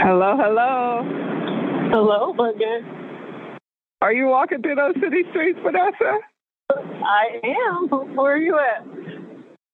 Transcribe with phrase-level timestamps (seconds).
[0.00, 1.04] Hello, hello.
[1.92, 2.88] Hello, Morgan.
[4.00, 6.24] Are you walking through those city streets, Vanessa?
[6.72, 7.84] I am.
[8.16, 8.80] Where are you at?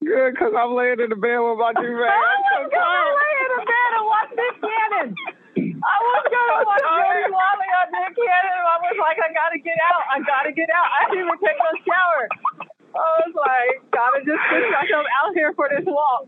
[0.02, 2.10] Good, because I'm laying in the bed with my man.
[2.10, 5.08] I was gonna lay in the bed and watch Nick Cannon.
[5.78, 8.58] I was gonna watch Jody Wally on Nick Cannon.
[8.66, 10.04] I was like, I gotta get out.
[10.10, 10.90] I gotta get out.
[10.90, 12.26] I didn't even take no shower.
[12.98, 16.26] I was like, gotta just put myself out here for this walk.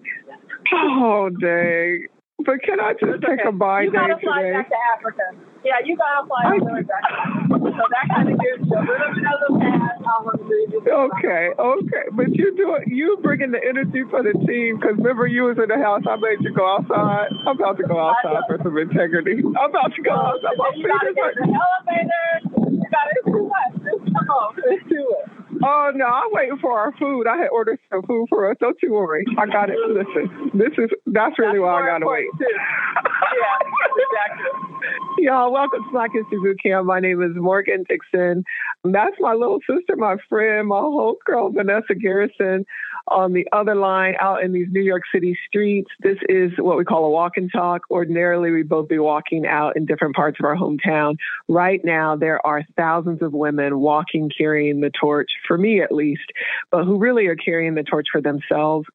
[0.70, 2.06] Oh, dang.
[2.48, 4.56] But can I just take a bite You gotta fly today?
[4.56, 5.36] back to Africa.
[5.60, 6.80] Yeah, you gotta fly the back.
[6.80, 7.12] to
[7.44, 7.76] Africa.
[7.76, 10.00] So that kind of gives you a little bit of the pass.
[10.00, 10.88] I'm gonna do this.
[10.88, 12.88] Okay, okay, but you do it.
[12.88, 16.00] You bringing the energy for the team because remember you was in the house.
[16.08, 17.28] I made you go outside.
[17.44, 19.44] I'm about to go outside for some integrity.
[19.44, 20.56] I'm about to go outside.
[20.56, 22.32] My You gotta fingers the elevator.
[22.80, 23.76] You gotta it's too much.
[24.08, 25.27] Come on, let's do it.
[25.62, 27.26] Oh no, I'm waiting for our food.
[27.26, 28.56] I had ordered some food for us.
[28.60, 29.24] Don't you worry.
[29.38, 29.76] I got it.
[29.88, 32.26] Listen, this is that's really why I gotta wait.
[32.40, 32.46] Yeah,
[33.96, 35.24] exactly.
[35.24, 36.86] Y'all, welcome to Black History Boot Camp.
[36.86, 38.44] My name is Morgan Dixon.
[38.84, 42.64] That's my little sister, my friend, my homegirl, Vanessa Garrison,
[43.10, 45.90] on the other line out in these New York City streets.
[46.00, 47.82] This is what we call a walk and talk.
[47.90, 51.16] Ordinarily, we both be walking out in different parts of our hometown.
[51.48, 56.30] Right now, there are thousands of women walking, carrying the torch, for me at least,
[56.70, 58.86] but who really are carrying the torch for themselves,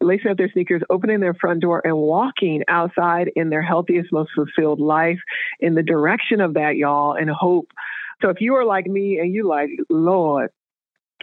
[0.00, 4.30] lacing up their sneakers, opening their front door, and walking outside in their healthiest, most
[4.34, 5.18] fulfilled life
[5.60, 7.70] in the direction of that, y'all, and hope.
[8.20, 10.50] So if you are like me and you like, Lord,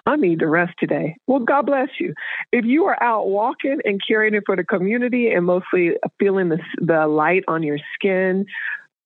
[0.10, 1.18] I need to rest today.
[1.28, 2.16] Well, God bless you.
[2.52, 7.06] If you are out walking and caring for the community and mostly feeling the, the
[7.06, 8.48] light on your skin,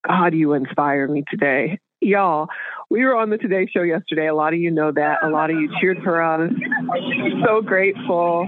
[0.07, 1.79] God, you inspire me today.
[1.99, 2.47] Y'all,
[2.93, 4.27] we were on the Today Show yesterday.
[4.27, 5.25] A lot of you know that.
[5.25, 6.51] A lot of you cheered for us.
[7.43, 8.45] So grateful.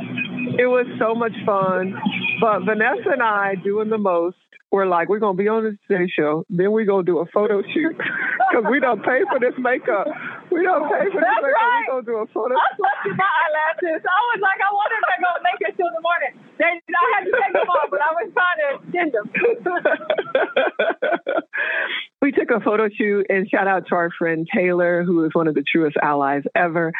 [0.61, 1.97] It was so much fun.
[2.39, 4.37] But Vanessa and I doing the most.
[4.69, 6.45] We're like, we're gonna be on the Today Show.
[6.47, 7.97] Then we're gonna do a photo shoot
[8.53, 10.05] because we don't pay for this makeup.
[10.53, 11.65] We don't pay for this That's makeup.
[11.65, 11.81] right.
[11.81, 12.53] We gonna do a photo.
[12.53, 12.61] Shoot.
[12.61, 14.05] I slept my eyelashes.
[14.05, 16.37] I was like, I wonder if they're gonna make it till the morning.
[16.61, 19.25] They, I had to take them off, but I was trying to extend them.
[22.25, 25.47] we took a photo shoot and shout out to our friend Taylor, who is one
[25.47, 26.91] of the truest allies ever.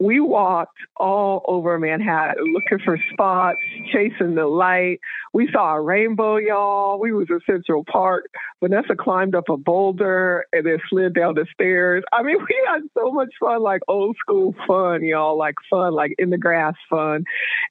[0.00, 3.58] We walked all over Manhattan looking for spots,
[3.92, 5.00] chasing the light.
[5.32, 7.00] We saw a rainbow, y'all.
[7.00, 8.26] We was in Central Park.
[8.60, 12.04] Vanessa climbed up a boulder and then slid down the stairs.
[12.12, 16.14] I mean, we had so much fun, like old school fun, y'all, like fun, like
[16.18, 17.24] in the grass fun.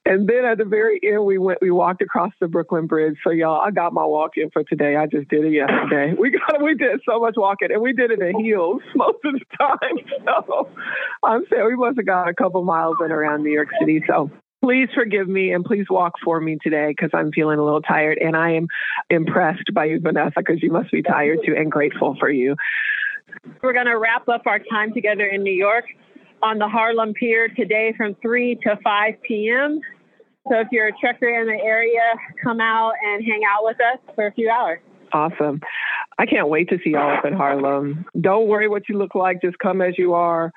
[0.04, 3.16] And then at the very end, we went, we walked across the Brooklyn Bridge.
[3.24, 4.96] So y'all, I got my walk in for today.
[4.96, 6.14] I just did it yesterday.
[6.24, 9.34] We got, we did so much walking, and we did it in heels most of
[9.34, 9.98] the time.
[10.46, 10.70] So
[11.22, 14.02] I'm saying we must have got a couple miles in around New York City.
[14.06, 14.30] So.
[14.62, 18.16] Please forgive me and please walk for me today because I'm feeling a little tired
[18.16, 18.66] and I am
[19.10, 22.56] impressed by you, Vanessa, because you must be tired too and grateful for you.
[23.62, 25.84] We're gonna wrap up our time together in New York
[26.42, 29.80] on the Harlem Pier today from 3 to 5 p.m.
[30.48, 32.00] So if you're a trekker in the area,
[32.42, 34.80] come out and hang out with us for a few hours.
[35.12, 35.60] Awesome.
[36.18, 38.04] I can't wait to see y'all up in Harlem.
[38.20, 39.40] Don't worry what you look like.
[39.40, 40.52] Just come as you are.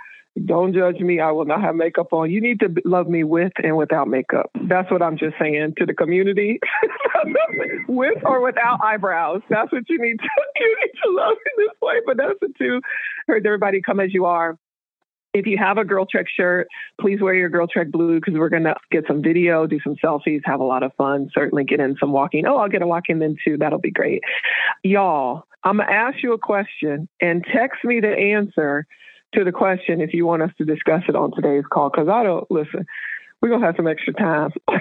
[0.45, 1.19] Don't judge me.
[1.19, 2.29] I will not have makeup on.
[2.29, 4.51] You need to love me with and without makeup.
[4.67, 6.59] That's what I'm just saying to the community.
[7.87, 9.41] with or without eyebrows.
[9.49, 11.95] That's what you need to you need to love in this way.
[12.05, 12.81] But that's it too.
[13.27, 14.57] Heard everybody come as you are.
[15.33, 16.67] If you have a Girl Trek shirt,
[16.99, 20.41] please wear your Girl Trek blue because we're to get some video, do some selfies,
[20.45, 22.45] have a lot of fun, certainly get in some walking.
[22.47, 23.57] Oh, I'll get a walk in then too.
[23.57, 24.23] That'll be great.
[24.83, 28.87] Y'all, I'm to ask you a question and text me the answer
[29.33, 32.23] to the question if you want us to discuss it on today's call because I
[32.23, 32.85] don't, listen,
[33.41, 34.51] we're to have some extra time.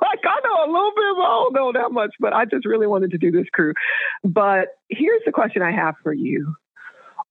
[0.00, 2.64] Like, I know a little bit, but I don't know that much, but I just
[2.64, 3.74] really wanted to do this crew.
[4.24, 6.54] But here's the question I have for you.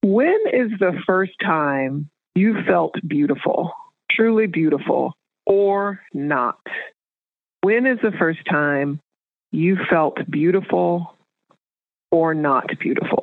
[0.02, 3.72] When is the first time you felt beautiful,
[4.10, 5.14] truly beautiful,
[5.44, 6.60] or not?
[7.62, 9.00] When is the first time
[9.50, 11.16] you felt beautiful
[12.12, 13.17] or not beautiful?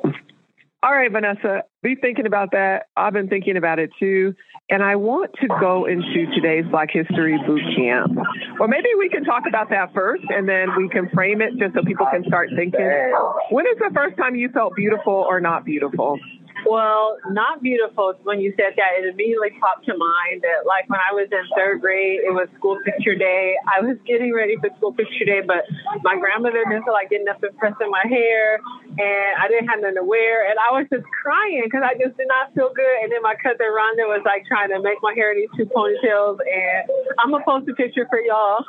[0.82, 2.86] All right, Vanessa, be thinking about that.
[2.96, 4.34] I've been thinking about it too.
[4.68, 8.18] And I want to go into today's Black History Boot Camp.
[8.60, 11.74] Or maybe we can talk about that first and then we can frame it just
[11.74, 13.14] so people can start thinking.
[13.50, 16.18] When is the first time you felt beautiful or not beautiful?
[16.66, 18.14] Well, not beautiful.
[18.26, 21.46] When you said that, it immediately popped to mind that, like, when I was in
[21.54, 23.54] third grade, it was school picture day.
[23.70, 25.62] I was getting ready for school picture day, but
[26.02, 28.58] my grandmother didn't feel like getting up and pressing my hair,
[28.98, 32.18] and I didn't have nothing to wear, and I was just crying because I just
[32.18, 32.96] did not feel good.
[33.02, 36.42] And then my cousin Rhonda was like trying to make my hair these two ponytails,
[36.42, 36.82] and
[37.22, 38.66] I'm gonna post a picture for y'all.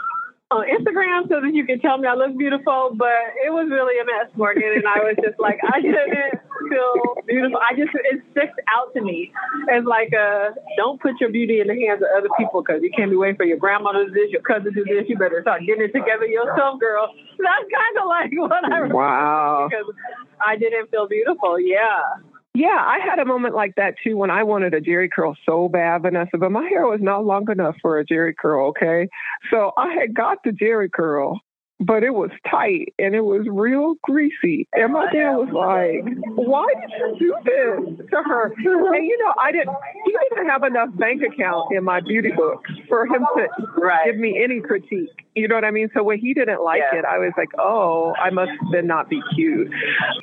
[0.50, 4.00] On Instagram so that you can tell me I look beautiful, but it was really
[4.00, 4.80] a mess, Morgan.
[4.80, 6.40] And I was just like, I didn't
[6.72, 7.60] feel beautiful.
[7.60, 9.32] I just, it sticks out to me
[9.68, 12.92] as like a, don't put your beauty in the hands of other people because you
[12.96, 15.12] can't be waiting for your grandma to do this, your cousin to do this.
[15.12, 17.12] You better start getting it together yourself, girl.
[17.36, 19.68] That's kind of like what I Wow.
[19.68, 19.92] Because
[20.40, 21.60] I didn't feel beautiful.
[21.60, 22.24] Yeah.
[22.58, 25.70] Yeah, I had a moment like that too when I wanted a Jheri curl so
[25.70, 29.10] bad, Vanessa, but my hair was not long enough for a Jheri curl, okay?
[29.52, 31.40] So I had got the Jheri curl
[31.80, 34.68] but it was tight and it was real greasy.
[34.74, 36.04] And my dad was like,
[36.36, 38.46] Why did you do this to her?
[38.46, 39.76] And you know, I didn't
[40.06, 44.08] he didn't have enough bank account in my beauty book for him to right.
[44.08, 45.27] give me any critique.
[45.38, 45.90] You know what I mean?
[45.94, 47.00] So when he didn't like yeah.
[47.00, 49.72] it, I was like, Oh, I must then not be cute.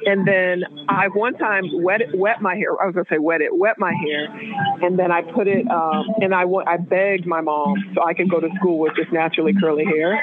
[0.06, 2.74] And then I one time wet wet my hair.
[2.82, 4.26] I was gonna say wet it, wet my hair,
[4.82, 8.28] and then I put it um, and I I begged my mom so I could
[8.28, 10.18] go to school with just naturally curly hair.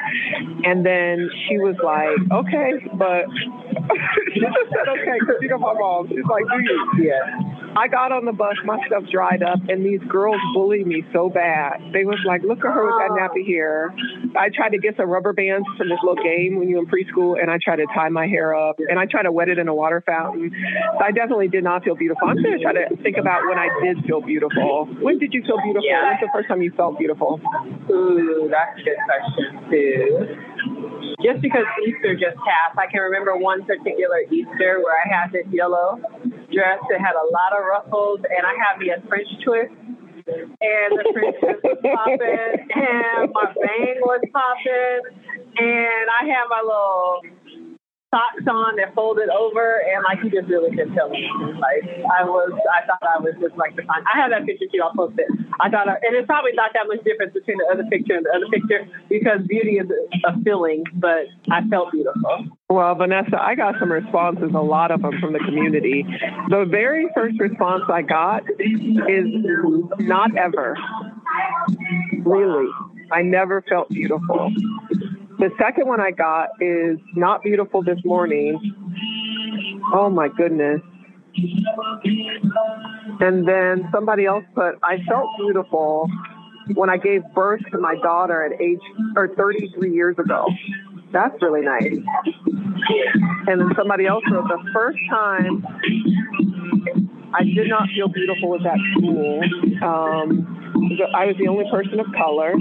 [0.66, 3.32] And then she was like, okay, but
[4.34, 6.10] she just said okay because you know my mom.
[6.10, 7.08] She's like, do you?
[7.08, 7.71] Yeah.
[7.76, 11.30] I got on the bus, my stuff dried up, and these girls bullied me so
[11.30, 11.80] bad.
[11.94, 13.94] They was like, look at her with that nappy hair.
[14.36, 16.92] I tried to get some rubber bands from this little game when you were in
[16.92, 19.58] preschool, and I tried to tie my hair up, and I tried to wet it
[19.58, 20.52] in a water fountain.
[21.00, 22.28] So I definitely did not feel beautiful.
[22.28, 24.88] I'm going to try to think about when I did feel beautiful.
[25.00, 25.88] When did you feel beautiful?
[25.88, 26.12] Yeah.
[26.12, 27.40] When's the first time you felt beautiful?
[27.90, 30.52] Ooh, that's a good question, too
[31.22, 35.46] just because Easter just passed, I can remember one particular Easter where I had this
[35.52, 36.02] yellow
[36.52, 40.90] dress that had a lot of ruffles, and I had me a French twist, and
[40.94, 45.02] the French twist was popping, and my bang was popping,
[45.58, 47.22] and I had my little
[48.12, 51.24] socks on that folded over, and like he just really couldn't tell me.
[51.58, 54.04] Like I was, I thought I was just like the fine.
[54.06, 54.84] I have that picture too.
[54.84, 55.32] I'll post it.
[55.60, 58.26] I thought, I, and it's probably not that much difference between the other picture and
[58.26, 59.88] the other picture because beauty is
[60.26, 62.52] a feeling, but I felt beautiful.
[62.70, 66.06] Well, Vanessa, I got some responses, a lot of them from the community.
[66.50, 69.28] The very first response I got is
[70.00, 70.78] not ever.
[72.24, 72.70] Really.
[73.12, 74.52] I never felt beautiful.
[75.42, 78.60] The second one I got is Not Beautiful This Morning.
[79.92, 80.82] Oh my goodness.
[83.20, 86.08] And then somebody else put, I felt beautiful
[86.76, 88.82] when I gave birth to my daughter at age
[89.16, 90.46] or 33 years ago.
[91.12, 91.98] That's really nice.
[93.48, 95.66] And then somebody else wrote, the first time
[97.34, 99.42] I did not feel beautiful at that school.
[99.84, 100.61] Um,
[101.14, 102.54] I was the only person of color,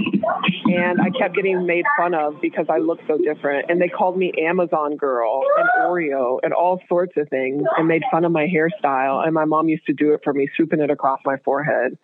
[0.65, 3.69] and I kept getting made fun of because I looked so different.
[3.69, 8.03] And they called me Amazon girl and Oreo and all sorts of things, and made
[8.11, 9.25] fun of my hairstyle.
[9.25, 11.97] And my mom used to do it for me, swooping it across my forehead.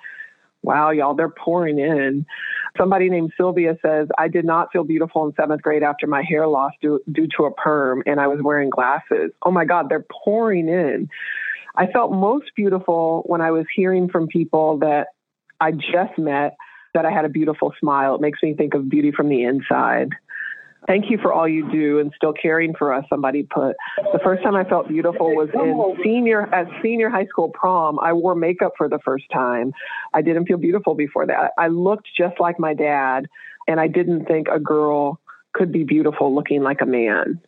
[0.63, 2.25] Wow, y'all, they're pouring in.
[2.77, 6.47] Somebody named Sylvia says, I did not feel beautiful in seventh grade after my hair
[6.47, 9.31] loss due, due to a perm and I was wearing glasses.
[9.43, 11.09] Oh my God, they're pouring in.
[11.75, 15.07] I felt most beautiful when I was hearing from people that
[15.59, 16.57] I just met
[16.93, 18.15] that I had a beautiful smile.
[18.15, 20.13] It makes me think of beauty from the inside.
[20.87, 23.03] Thank you for all you do and still caring for us.
[23.09, 23.75] Somebody put
[24.13, 27.99] the first time I felt beautiful was in senior at senior high school prom.
[27.99, 29.73] I wore makeup for the first time.
[30.13, 31.51] I didn't feel beautiful before that.
[31.57, 33.27] I looked just like my dad,
[33.67, 35.19] and I didn't think a girl
[35.53, 37.41] could be beautiful looking like a man.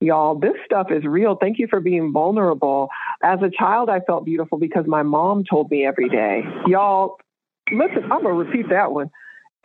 [0.00, 1.36] Y'all, this stuff is real.
[1.36, 2.88] Thank you for being vulnerable.
[3.22, 6.42] As a child, I felt beautiful because my mom told me every day.
[6.66, 7.18] Y'all,
[7.72, 9.10] listen, I'm going to repeat that one.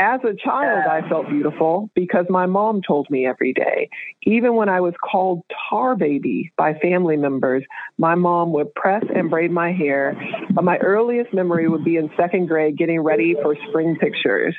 [0.01, 3.89] As a child, I felt beautiful because my mom told me every day.
[4.23, 7.65] Even when I was called tar baby by family members,
[7.97, 10.15] my mom would press and braid my hair.
[10.51, 14.55] But my earliest memory would be in second grade getting ready for spring pictures.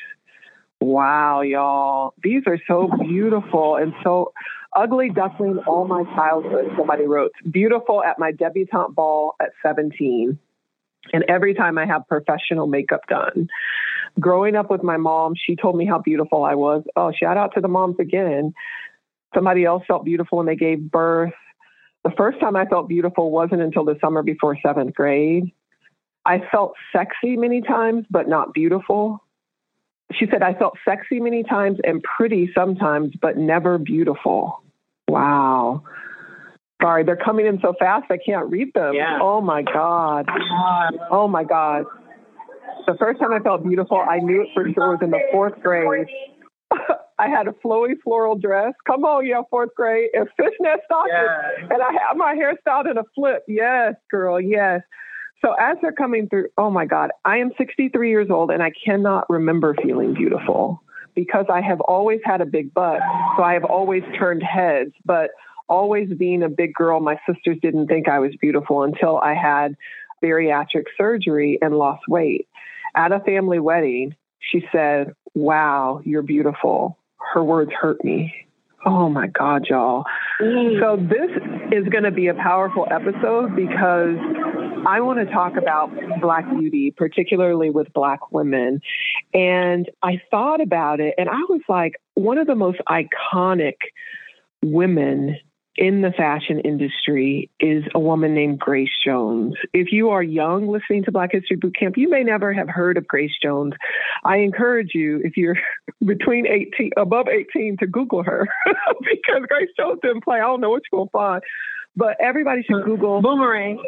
[0.79, 2.13] Wow, y'all.
[2.23, 4.35] These are so beautiful and so
[4.75, 7.33] ugly duckling all my childhood, somebody wrote.
[7.51, 10.39] Beautiful at my debutante ball at 17
[11.12, 13.49] and every time I have professional makeup done.
[14.19, 16.83] Growing up with my mom, she told me how beautiful I was.
[16.97, 18.52] Oh, shout out to the moms again.
[19.35, 21.33] Somebody else felt beautiful when they gave birth.
[22.02, 25.52] The first time I felt beautiful wasn't until the summer before seventh grade.
[26.25, 29.23] I felt sexy many times, but not beautiful.
[30.12, 34.62] She said, I felt sexy many times and pretty sometimes, but never beautiful.
[35.09, 35.85] Wow.
[36.81, 38.95] Sorry, they're coming in so fast I can't read them.
[38.95, 39.19] Yeah.
[39.21, 40.27] Oh my God.
[41.11, 41.85] Oh my God.
[42.87, 45.61] The first time I felt beautiful, I knew it for sure was in the fourth
[45.63, 46.07] grade.
[47.19, 48.73] I had a flowy floral dress.
[48.87, 50.09] Come on, yeah, fourth grade.
[50.15, 51.13] And fishnet stockings.
[51.13, 51.67] Yeah.
[51.71, 53.45] And I had my hair styled in a flip.
[53.47, 54.81] Yes, girl, yes.
[55.45, 58.73] So as they're coming through, oh my God, I am 63 years old and I
[58.85, 60.83] cannot remember feeling beautiful
[61.15, 63.01] because I have always had a big butt,
[63.37, 65.31] so I have always turned heads, but
[65.71, 69.77] always being a big girl, my sisters didn't think I was beautiful until I had
[70.23, 72.49] bariatric surgery and lost weight.
[72.95, 76.99] At a family wedding, she said, Wow, you're beautiful.
[77.33, 78.35] Her words hurt me.
[78.85, 80.05] Oh my God, y'all.
[80.39, 81.31] So, this
[81.71, 84.17] is going to be a powerful episode because
[84.87, 88.81] I want to talk about Black beauty, particularly with Black women.
[89.35, 93.77] And I thought about it and I was like, one of the most iconic
[94.62, 95.37] women
[95.77, 99.55] in the fashion industry is a woman named Grace Jones.
[99.73, 102.97] If you are young listening to Black History Boot Camp, you may never have heard
[102.97, 103.75] of Grace Jones.
[104.25, 105.57] I encourage you, if you're
[106.05, 108.49] between 18, above 18, to Google her
[109.00, 110.37] because Grace Jones didn't play.
[110.37, 111.43] I don't know what you're going to find.
[111.97, 113.83] But everybody should Google Boomerang.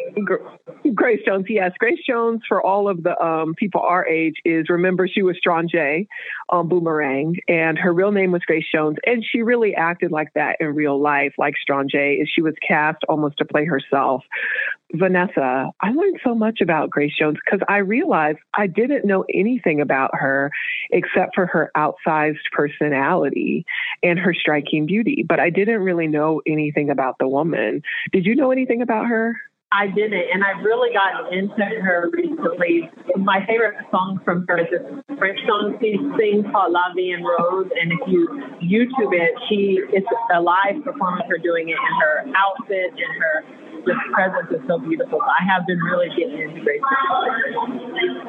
[0.95, 1.73] Grace Jones, yes.
[1.79, 6.07] Grace Jones, for all of the um, people our age, is remember she was Strangé
[6.49, 10.57] on Boomerang, and her real name was Grace Jones, and she really acted like that
[10.59, 12.19] in real life, like Strangé.
[12.27, 14.25] She was cast almost to play herself.
[14.95, 19.81] Vanessa, I learned so much about Grace Jones because I realized I didn't know anything
[19.81, 20.51] about her
[20.91, 23.65] except for her outsized personality
[24.03, 27.83] and her striking beauty, but I didn't really know anything about the woman.
[28.13, 29.37] Did you know anything about her?
[29.73, 32.91] I didn't, and I've really gotten into her recently.
[33.17, 37.25] My favorite song from her is this French song she sings called La Vie en
[37.25, 38.29] Rose, and if you
[38.61, 43.62] YouTube it, she it's a live performance her doing it in her outfit and her
[43.85, 45.21] the presence is so beautiful.
[45.21, 46.81] I have been really getting into Grace.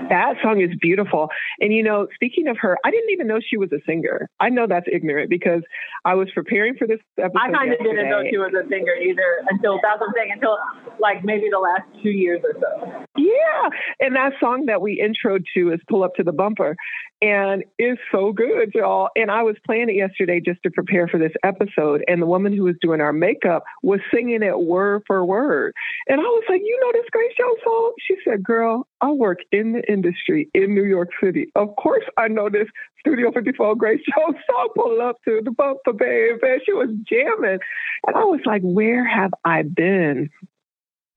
[0.09, 1.29] That song is beautiful.
[1.59, 4.29] And you know, speaking of her, I didn't even know she was a singer.
[4.39, 5.61] I know that's ignorant because
[6.05, 7.37] I was preparing for this episode.
[7.37, 10.31] I kind of didn't know she was a singer either until that's what I'm saying,
[10.33, 10.57] until
[10.99, 13.05] like maybe the last two years or so.
[13.17, 13.69] Yeah.
[13.99, 16.75] And that song that we introed to is Pull Up to the Bumper
[17.23, 19.07] and it's so good, y'all.
[19.15, 22.51] And I was playing it yesterday just to prepare for this episode, and the woman
[22.51, 25.73] who was doing our makeup was singing it word for word.
[26.09, 29.39] And I was like, "You know this Grace Jones song?" She said, "Girl, I work
[29.53, 31.49] in the industry in New York City.
[31.55, 32.67] Of course, I know this
[32.99, 34.69] Studio 54 Grace Jones song.
[34.75, 37.59] Pull up to the bumper, baby." She was jamming,
[38.05, 40.29] and I was like, "Where have I been?"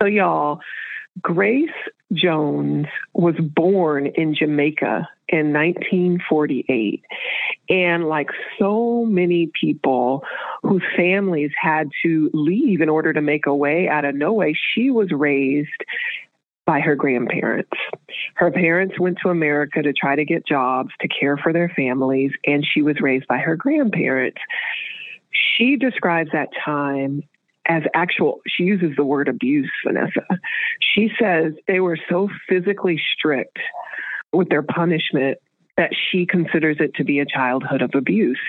[0.00, 0.60] So, y'all.
[1.22, 1.70] Grace
[2.12, 7.04] Jones was born in Jamaica in 1948.
[7.68, 10.22] And like so many people
[10.62, 14.54] whose families had to leave in order to make a way out of no way,
[14.74, 15.84] she was raised
[16.64, 17.70] by her grandparents.
[18.34, 22.32] Her parents went to America to try to get jobs to care for their families,
[22.44, 24.38] and she was raised by her grandparents.
[25.30, 27.22] She describes that time
[27.66, 30.26] as actual, she uses the word abuse, Vanessa.
[30.80, 33.58] She says they were so physically strict
[34.32, 35.38] with their punishment
[35.76, 38.40] that she considers it to be a childhood of abuse.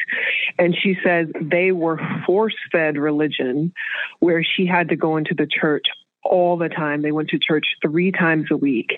[0.57, 3.74] And she says they were force fed religion
[4.19, 5.88] where she had to go into the church
[6.24, 7.01] all the time.
[7.01, 8.97] They went to church three times a week.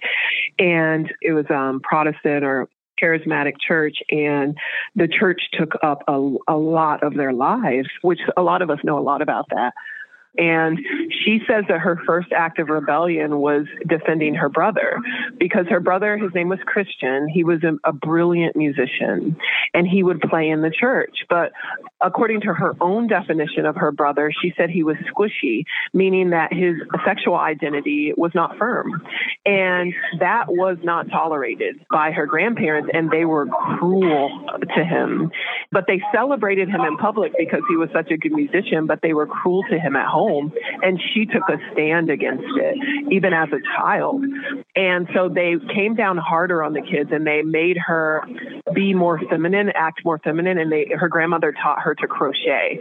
[0.60, 2.68] And it was um, Protestant or
[3.02, 4.58] charismatic church and
[4.96, 8.80] the church took up a, a lot of their lives which a lot of us
[8.84, 9.74] know a lot about that
[10.40, 10.80] and
[11.26, 14.98] she says that her first act of rebellion was defending her brother
[15.38, 17.28] because her brother, his name was Christian.
[17.28, 19.36] He was a, a, brilliant musician
[19.74, 21.26] and he would play in the church.
[21.30, 21.52] But
[22.00, 26.54] according to her own definition of her brother, she said he was squishy, meaning that
[26.54, 29.02] his sexual identity was not firm.
[29.46, 34.30] And that was not tolerated by her grandparents and they were cruel
[34.76, 35.32] to him.
[35.74, 39.14] But they celebrated him in public because he was such a good musician, but they
[39.14, 40.54] were cruel to him at home home.
[40.82, 42.78] And she took a stand against it,
[43.12, 44.24] even as a child.
[44.76, 48.22] And so they came down harder on the kids and they made her
[48.74, 50.58] be more feminine, act more feminine.
[50.58, 52.80] And they, her grandmother taught her to crochet.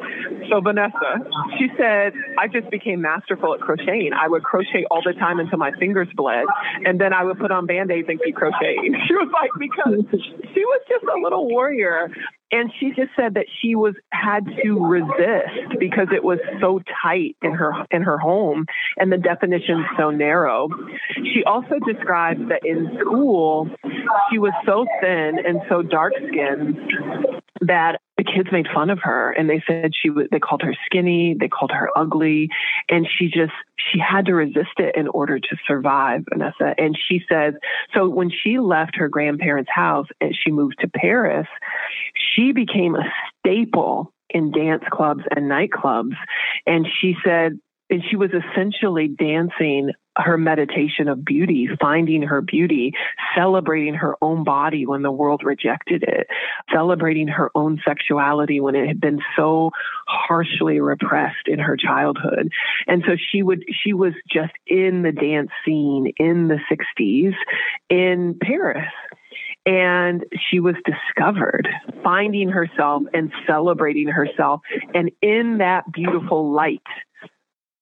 [0.50, 1.24] So Vanessa,
[1.58, 4.12] she said, I just became masterful at crocheting.
[4.12, 6.44] I would crochet all the time until my fingers bled.
[6.84, 8.94] And then I would put on band-aids and keep crocheting.
[9.08, 10.04] She was like, because
[10.52, 12.10] she was just a little warrior
[12.50, 17.36] and she just said that she was had to resist because it was so tight
[17.42, 20.68] in her in her home and the definition so narrow.
[21.16, 23.68] She also described that in school
[24.30, 26.78] she was so thin and so dark skinned
[27.60, 30.74] that the kids made fun of her and they said she was they called her
[30.86, 32.48] skinny they called her ugly
[32.88, 36.74] and she just she had to resist it in order to survive vanessa.
[36.78, 37.54] And she says
[37.94, 41.46] so when she left her grandparents house and she moved to paris
[42.14, 43.04] she became a
[43.38, 46.14] staple in dance clubs and nightclubs.
[46.66, 47.58] And she said
[47.90, 52.92] and she was essentially dancing her meditation of beauty, finding her beauty,
[53.36, 56.26] celebrating her own body when the world rejected it,
[56.72, 59.70] celebrating her own sexuality when it had been so
[60.06, 62.50] harshly repressed in her childhood.
[62.86, 67.34] And so she would, she was just in the dance scene in the 60s
[67.88, 68.84] in Paris
[69.66, 71.68] and she was discovered
[72.02, 74.60] finding herself and celebrating herself
[74.94, 76.80] and in that beautiful light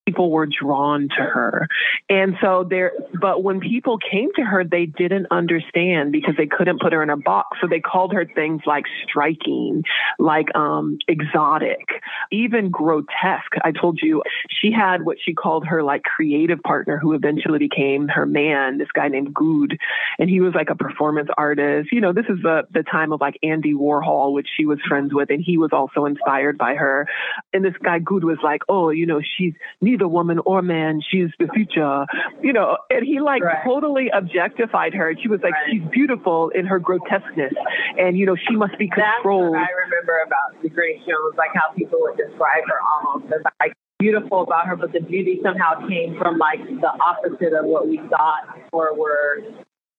[0.07, 1.67] people were drawn to her.
[2.09, 6.81] And so there, but when people came to her, they didn't understand because they couldn't
[6.81, 7.59] put her in a box.
[7.61, 9.83] So they called her things like striking,
[10.21, 11.89] like, um, exotic,
[12.31, 13.57] even grotesque.
[13.63, 18.07] I told you she had what she called her like creative partner who eventually became
[18.09, 19.77] her man, this guy named Goude.
[20.21, 21.91] And he was like a performance artist.
[21.91, 25.13] You know, this is the, the time of like Andy Warhol, which she was friends
[25.13, 25.31] with.
[25.31, 27.09] And he was also inspired by her.
[27.53, 29.55] And this guy Goude was like, oh, you know, she's
[29.97, 31.01] neither woman or man.
[31.11, 32.07] She's the future,
[32.43, 32.77] you know.
[32.91, 33.65] And he like right.
[33.65, 35.15] totally objectified her.
[35.21, 35.71] She was like, right.
[35.71, 37.55] she's beautiful in her grotesqueness,
[37.99, 39.55] and you know, she must be controlled.
[39.55, 43.33] That's what I remember about the Grace Jones, like how people would describe her almost
[43.33, 47.65] as like beautiful about her, but the beauty somehow came from like the opposite of
[47.65, 49.41] what we thought or were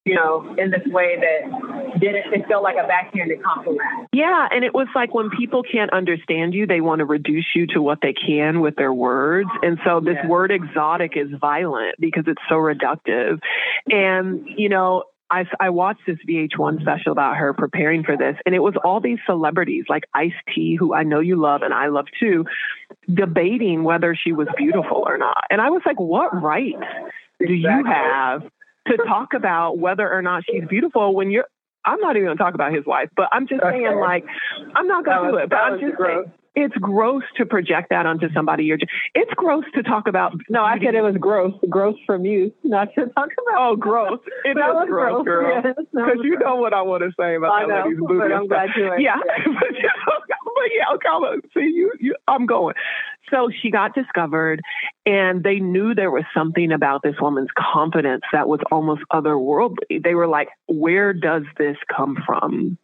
[0.08, 4.08] you know, in this way that didn't, it felt like a backhanded compliment.
[4.14, 4.48] Yeah.
[4.50, 7.82] And it was like when people can't understand you, they want to reduce you to
[7.82, 9.50] what they can with their words.
[9.62, 10.28] And so this yeah.
[10.28, 13.40] word exotic is violent because it's so reductive.
[13.88, 18.56] And, you know, I, I watched this VH1 special about her preparing for this, and
[18.56, 21.88] it was all these celebrities like Ice T, who I know you love and I
[21.88, 22.46] love too,
[23.14, 25.44] debating whether she was beautiful or not.
[25.50, 26.76] And I was like, what right
[27.46, 28.44] do you have
[28.88, 31.46] to talk about whether or not she's beautiful when you're
[31.86, 34.26] I'm not even to talk about his wife, but I'm just saying, like,
[34.76, 35.50] I'm not going to do it.
[35.50, 36.26] But I'm just gross.
[36.26, 38.64] saying, it's gross to project that onto somebody.
[38.64, 40.34] You're just, it's gross to talk about.
[40.50, 41.54] No, I said it was gross.
[41.70, 43.58] Gross from you, not to talk about.
[43.60, 44.20] Oh, gross!
[44.44, 45.62] It is gross, girl.
[45.62, 48.48] Because yes, you know what I want to say about I know, ladies' but I'm
[48.48, 48.92] glad you.
[48.98, 51.48] Yeah, but, but yeah, okay.
[51.54, 52.74] See, you, you, I'm going.
[53.30, 54.62] So she got discovered,
[55.06, 60.02] and they knew there was something about this woman's confidence that was almost otherworldly.
[60.04, 62.78] They were like, "Where does this come from?"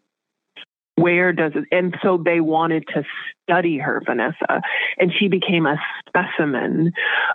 [0.96, 3.04] Where does it and so they wanted to
[3.44, 4.62] study her vanessa
[5.00, 5.78] and she became a
[6.08, 6.92] specimen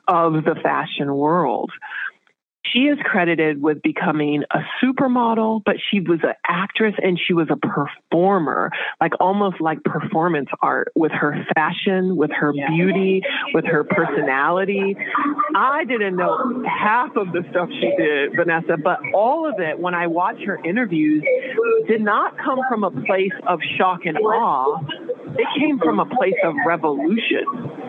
[0.07, 1.71] of the fashion world
[2.73, 7.49] she is credited with becoming a supermodel, but she was an actress and she was
[7.51, 13.23] a performer, like almost like performance art with her fashion, with her beauty,
[13.55, 14.97] with her personality.
[15.55, 19.95] I didn't know half of the stuff she did, Vanessa, but all of it, when
[19.95, 21.25] I watch her interviews,
[21.87, 24.79] did not come from a place of shock and awe.
[25.37, 27.89] It came from a place of revolution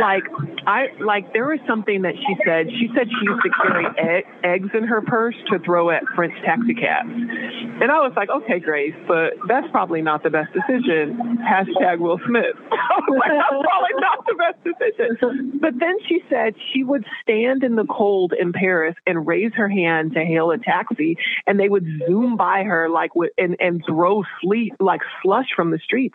[0.00, 0.24] like
[0.66, 2.66] I like there was something that she said.
[2.70, 6.34] She said she used to carry egg, eggs in her purse to throw at French
[6.44, 11.38] taxicabs, and I was like, okay, Grace, but that's probably not the best decision.
[11.42, 12.56] Hashtag Will Smith.
[13.12, 15.58] Like, that's probably not the best decision.
[15.60, 19.68] But then she said she would stand in the cold in Paris and raise her
[19.68, 21.16] hand to hail a taxi,
[21.46, 25.70] and they would zoom by her like with and and throw sleet like slush from
[25.70, 26.14] the streets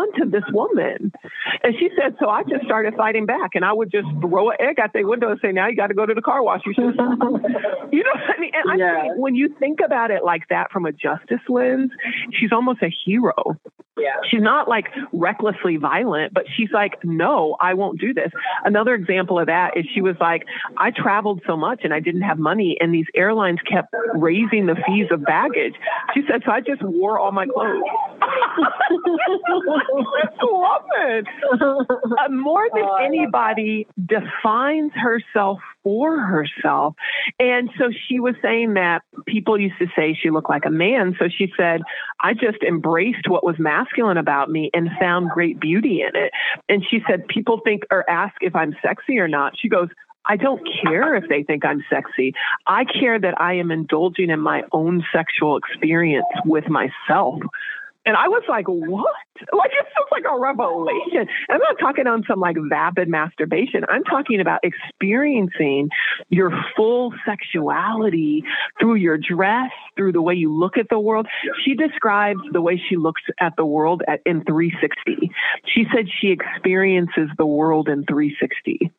[0.00, 1.12] onto this woman.
[1.62, 4.56] And she said, so I just started fighting back, and I would just throw an
[4.60, 6.62] egg out the window and say, "Now you got to go to the car wash."
[6.66, 6.84] You should,
[7.92, 8.52] you know what I mean?
[8.54, 8.96] And yeah.
[8.96, 11.90] I think when you think about it like that from a justice lens,
[12.32, 13.58] she's almost a hero.
[14.00, 14.16] Yeah.
[14.30, 18.30] She's not like recklessly violent, but she's like, no, I won't do this.
[18.64, 20.46] Another example of that is she was like,
[20.78, 24.76] I traveled so much and I didn't have money, and these airlines kept raising the
[24.86, 25.74] fees of baggage.
[26.14, 27.82] She said, so I just wore all my clothes.
[29.96, 36.94] this woman, uh, more than oh, anybody, defines herself for herself.
[37.38, 41.16] And so she was saying that people used to say she looked like a man.
[41.18, 41.82] So she said,
[42.20, 46.32] I just embraced what was masculine about me and found great beauty in it.
[46.68, 49.54] And she said, people think or ask if I'm sexy or not.
[49.58, 49.88] She goes,
[50.26, 52.34] I don't care if they think I'm sexy.
[52.66, 57.40] I care that I am indulging in my own sexual experience with myself.
[58.10, 59.14] And I was like, what?
[59.52, 61.32] Like, it feels like a revelation.
[61.48, 63.84] I'm not talking on some like vapid masturbation.
[63.88, 65.90] I'm talking about experiencing
[66.28, 68.42] your full sexuality
[68.80, 71.28] through your dress, through the way you look at the world.
[71.64, 75.30] She describes the way she looks at the world at, in 360.
[75.72, 78.90] She said she experiences the world in 360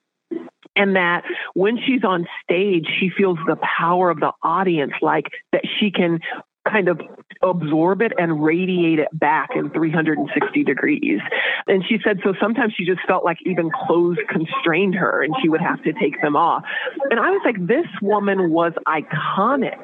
[0.77, 5.63] and that when she's on stage, she feels the power of the audience, like that
[5.79, 6.21] she can
[6.69, 7.01] kind of
[7.41, 11.19] absorb it and radiate it back in 360 degrees.
[11.67, 15.49] And she said, so sometimes she just felt like even clothes constrained her and she
[15.49, 16.63] would have to take them off.
[17.09, 19.81] And I was like, this woman was iconic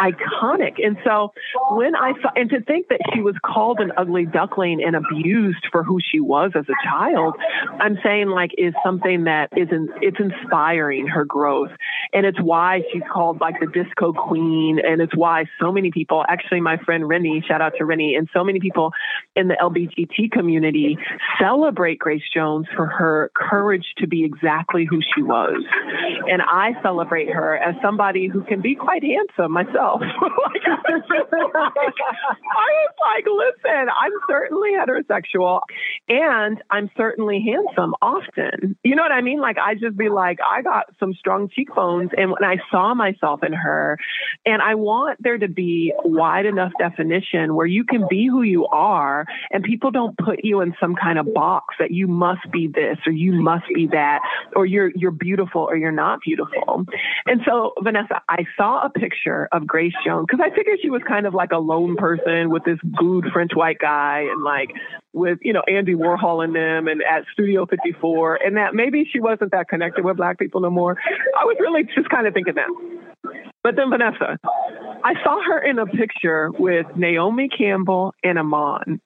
[0.00, 0.84] iconic.
[0.84, 1.32] And so
[1.70, 5.66] when I saw, and to think that she was called an ugly duckling and abused
[5.70, 7.34] for who she was as a child,
[7.80, 11.70] I'm saying like is something that is in, it's inspiring her growth.
[12.12, 14.78] And it's why she's called like the disco queen.
[14.84, 18.28] And it's why so many people, actually my friend Rennie, shout out to Rennie, and
[18.32, 18.92] so many people
[19.36, 20.98] in the LGBT community
[21.40, 25.64] celebrate Grace Jones for her courage to be exactly who she was.
[26.28, 30.00] And I celebrate her as somebody who can be quite handsome myself myself.
[30.02, 31.66] I
[32.80, 35.60] was like, listen, I'm certainly heterosexual
[36.08, 38.76] and I'm certainly handsome often.
[38.82, 39.40] You know what I mean?
[39.40, 42.10] Like, I just be like, I got some strong cheekbones.
[42.16, 43.98] And when I saw myself in her,
[44.46, 48.66] and I want there to be wide enough definition where you can be who you
[48.66, 52.68] are and people don't put you in some kind of box that you must be
[52.68, 54.20] this or you must be that
[54.54, 56.84] or you're, you're beautiful or you're not beautiful.
[57.26, 61.02] And so, Vanessa, I saw a picture of Grace Jones because I figured she was
[61.06, 64.70] kind of like a lone person with this good French white guy and like
[65.12, 69.20] with, you know, Andy Warhol and them and at Studio 54 and that maybe she
[69.20, 70.96] wasn't that connected with black people no more.
[71.38, 72.68] I was really just kind of thinking that.
[73.62, 74.38] But then Vanessa,
[75.04, 79.00] I saw her in a picture with Naomi Campbell and Iman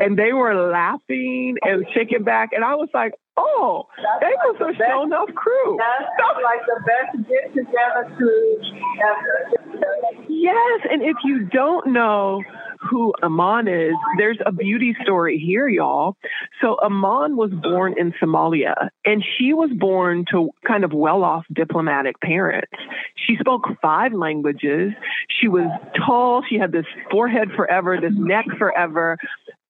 [0.00, 2.50] and they were laughing and shaking back.
[2.52, 5.78] And I was like, oh, that's they was a show enough crew.
[5.78, 6.10] That's
[6.42, 8.56] like the best get together crew
[9.02, 10.24] ever.
[10.28, 12.42] Yes, and if you don't know
[12.90, 16.16] who Iman is, there's a beauty story here, y'all.
[16.60, 22.20] So Iman was born in Somalia, and she was born to kind of well-off diplomatic
[22.20, 22.72] parents.
[23.16, 24.92] She spoke five languages.
[25.28, 25.66] She was
[26.06, 26.42] tall.
[26.48, 29.16] She had this forehead forever, this neck forever.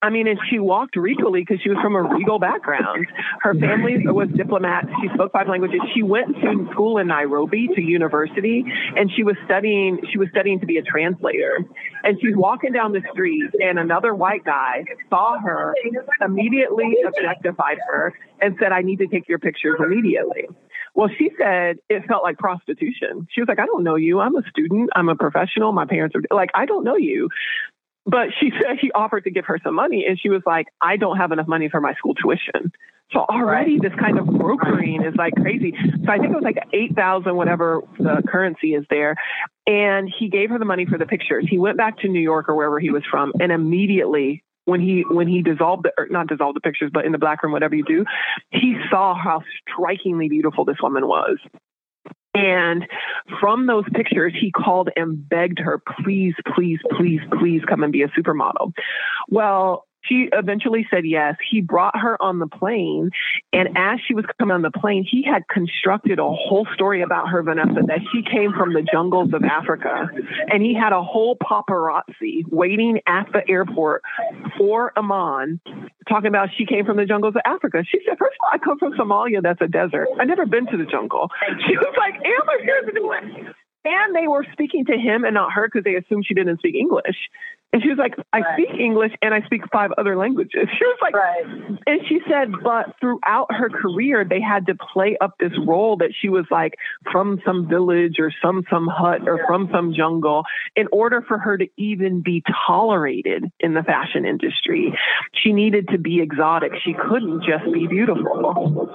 [0.04, 3.06] I mean, and she walked regally because she was from a regal background.
[3.40, 4.88] Her family was diplomats.
[5.00, 5.80] She spoke five languages.
[5.94, 9.98] She went to school in Nairobi to university, and she was studying.
[10.12, 11.64] She was studying to be a translator.
[12.02, 15.74] And she's walking down the street, and another white guy saw her,
[16.20, 18.12] immediately objectified her,
[18.42, 20.48] and said, "I need to take your pictures immediately."
[20.94, 23.26] Well, she said it felt like prostitution.
[23.32, 24.20] She was like, I don't know you.
[24.20, 24.90] I'm a student.
[24.94, 25.72] I'm a professional.
[25.72, 27.28] My parents are like, I don't know you.
[28.06, 30.96] But she said he offered to give her some money, and she was like, I
[30.96, 32.72] don't have enough money for my school tuition.
[33.12, 35.74] So already this kind of brokering is like crazy.
[36.04, 39.14] So I think it was like 8,000, whatever the currency is there.
[39.66, 41.46] And he gave her the money for the pictures.
[41.48, 45.04] He went back to New York or wherever he was from and immediately when he
[45.08, 47.74] when he dissolved the or not dissolved the pictures, but in the black room, whatever
[47.74, 48.04] you do,
[48.50, 51.38] he saw how strikingly beautiful this woman was.
[52.34, 52.86] And
[53.40, 58.02] from those pictures, he called and begged her, please, please, please, please come and be
[58.02, 58.72] a supermodel.
[59.28, 61.36] Well, she eventually said yes.
[61.50, 63.10] He brought her on the plane.
[63.52, 63.76] And mm-hmm.
[63.76, 67.42] as she was coming on the plane, he had constructed a whole story about her,
[67.42, 70.08] Vanessa, that she came from the jungles of Africa.
[70.48, 74.02] And he had a whole paparazzi waiting at the airport
[74.58, 75.60] for Iman,
[76.08, 77.84] talking about she came from the jungles of Africa.
[77.88, 80.08] She said, First of all, I come from Somalia, that's a desert.
[80.18, 81.30] I've never been to the jungle.
[81.66, 83.54] She was like, Amber, here's the way.
[83.84, 86.74] And they were speaking to him and not her because they assumed she didn't speak
[86.74, 87.16] English.
[87.74, 88.54] And she was like, I right.
[88.54, 90.68] speak English and I speak five other languages.
[90.78, 91.44] She was like, right.
[91.86, 96.10] and she said, but throughout her career, they had to play up this role that
[96.20, 96.74] she was like
[97.10, 100.44] from some village or some, some hut or from some jungle
[100.76, 104.94] in order for her to even be tolerated in the fashion industry.
[105.42, 106.72] She needed to be exotic.
[106.84, 108.88] She couldn't just be beautiful.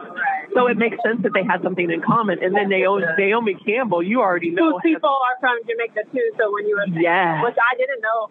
[0.54, 2.42] So it makes sense that they had something in common.
[2.42, 4.72] And then Naomi, Naomi Campbell, you already know.
[4.72, 6.32] Whose people are from Jamaica too.
[6.38, 8.30] So when you were, yeah, which I didn't know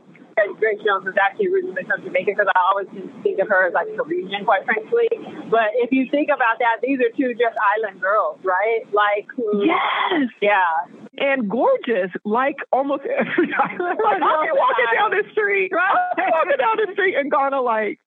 [0.59, 2.88] Grace Jones is actually originally from Jamaica because I always
[3.22, 5.09] think of her as like Parisian, quite frankly.
[5.51, 8.87] But if you think about that, these are two just island girls, right?
[8.92, 10.87] Like, who, yes, yeah,
[11.18, 13.98] and gorgeous, like almost every island.
[14.03, 15.90] Like, I'll be walking down the street, right?
[15.90, 17.98] I'll be walking down the street in Ghana, like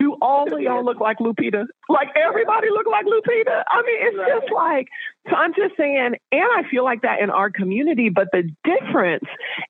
[0.00, 1.66] do all of y'all look like Lupita?
[1.88, 3.62] Like everybody look like Lupita?
[3.68, 4.88] I mean, it's just like,
[5.30, 9.24] so I'm just saying, and I feel like that in our community, but the difference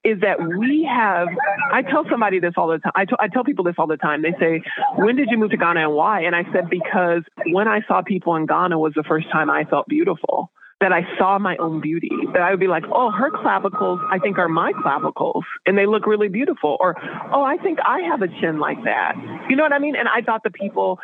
[0.05, 1.29] is that we have,
[1.73, 2.93] I tell somebody this all the time.
[2.95, 4.23] I, t- I tell people this all the time.
[4.23, 4.63] They say,
[4.97, 6.23] when did you move to Ghana and why?
[6.23, 9.65] And I said, because when I saw people in Ghana was the first time I
[9.65, 13.31] felt beautiful that I saw my own beauty, that I would be like, oh, her
[13.31, 16.79] clavicles, I think are my clavicles and they look really beautiful.
[16.81, 16.97] Or,
[17.33, 19.15] oh, I think I have a chin like that.
[19.51, 19.95] You know what I mean?
[19.95, 20.99] And I thought the people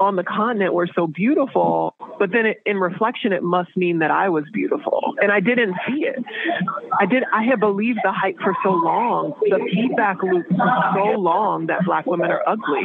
[0.00, 4.10] on the continent were so beautiful, but then it, in reflection, it must mean that
[4.10, 5.14] I was beautiful.
[5.20, 6.22] And I didn't see it.
[7.00, 11.18] I did, I had believed the hype for so long, the feedback loop for so
[11.18, 12.82] long that black women are ugly.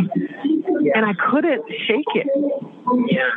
[0.96, 2.28] And I couldn't shake it.
[3.08, 3.30] Yeah.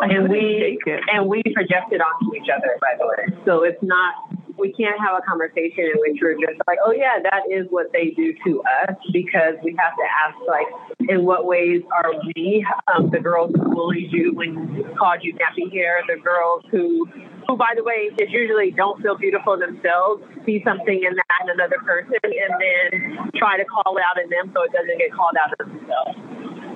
[0.00, 0.78] And we
[1.12, 3.38] and we projected onto each other, by the way.
[3.44, 4.14] So it's not
[4.58, 7.92] we can't have a conversation in which we're just like, oh yeah, that is what
[7.92, 10.66] they do to us, because we have to ask like,
[11.08, 15.70] in what ways are we um, the girls who bullied you when called you nappy
[15.72, 17.06] hair, the girls who,
[17.46, 21.50] who by the way, is usually don't feel beautiful themselves, see something in that in
[21.50, 25.12] another person, and then try to call it out in them so it doesn't get
[25.12, 26.18] called out of themselves.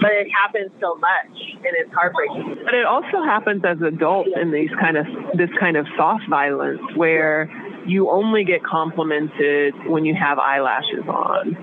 [0.00, 1.30] But it happens so much
[1.62, 2.64] and it's heartbreaking.
[2.64, 6.80] But it also happens as adults in these kind of this kind of soft violence
[6.96, 7.46] where
[7.86, 11.56] you only get complimented when you have eyelashes on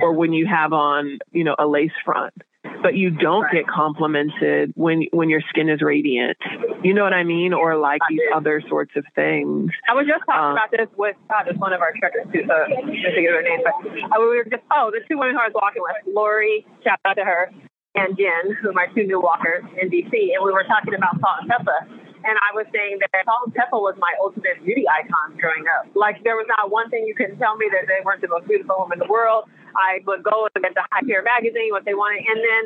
[0.00, 2.34] or when you have on, you know, a lace front.
[2.82, 3.64] But you don't right.
[3.64, 6.36] get complimented when when your skin is radiant.
[6.82, 7.52] You know what I mean?
[7.54, 9.70] Or like these other sorts of things.
[9.88, 12.44] I was just talking um, about this with God, this one of our truckers too,
[12.46, 15.40] so I don't her name, but uh, we were just oh, the two women who
[15.40, 17.50] I was walking with, Lori, shout out to her,
[17.94, 21.20] and Jen, who are my two new walkers in DC, and we were talking about
[21.20, 25.88] Salt-N-Pepa and I was saying that Salt-N-Pepa was my ultimate beauty icon growing up.
[25.94, 28.48] Like there was not one thing you could tell me that they weren't the most
[28.48, 29.44] beautiful woman in the world.
[29.76, 32.64] I would go and get the Hype Hair magazine, what they wanted, and then,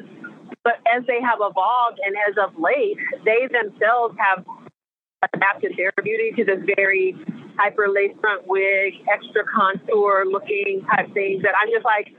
[0.62, 4.44] but as they have evolved and as of late, they themselves have
[5.34, 7.16] adapted their beauty to this very
[7.58, 12.14] hyper lace front wig, extra contour looking type things that I'm just like,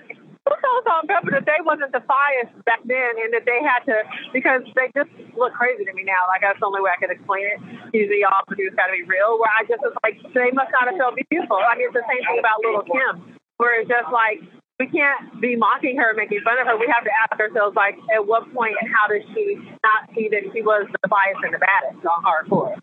[0.50, 4.02] who told Salt-N-Pepa that they wasn't the finest back then and that they had to
[4.34, 6.26] because they just look crazy to me now.
[6.26, 7.60] Like that's the only way I can explain it.
[7.94, 9.38] Usually all produce gotta be real.
[9.38, 11.62] Where I just was like they must not have felt beautiful.
[11.62, 14.42] I mean it's the same thing about Lil' Kim, where it's just like
[14.80, 16.78] we can't be mocking her, making fun of her.
[16.80, 20.30] We have to ask ourselves, like, at what point and how does she not see
[20.32, 22.80] that she was the bias and the baddest on hardcore?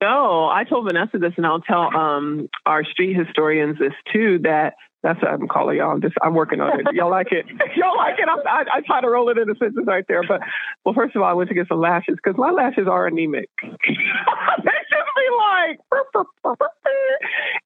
[0.00, 4.38] No, I told Vanessa this, and I'll tell um, our street historians this too.
[4.42, 5.92] That that's what I'm calling y'all.
[5.92, 6.86] I'm just I'm working on it.
[6.92, 7.46] Y'all like it?
[7.76, 8.28] Y'all like it?
[8.28, 10.22] I'm, I, I try to roll it into sentences right there.
[10.26, 10.40] But
[10.84, 13.48] well, first of all, I went to get some lashes because my lashes are anemic.
[13.62, 15.78] they should be like.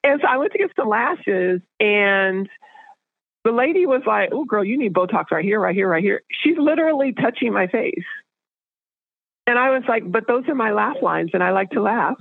[0.05, 2.49] and so I went to get some lashes, and
[3.45, 6.23] the lady was like, "Oh, girl, you need Botox right here, right here, right here."
[6.45, 8.05] She's literally touching my face.
[9.47, 12.17] And I was like, but those are my laugh lines, and I like to laugh.